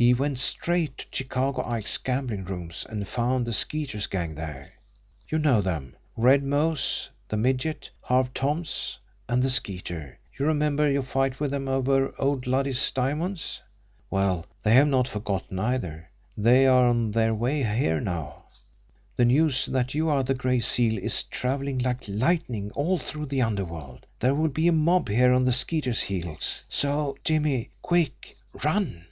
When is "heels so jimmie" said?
26.00-27.68